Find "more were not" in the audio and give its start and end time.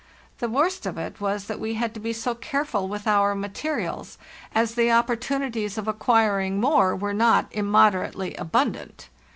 6.59-7.45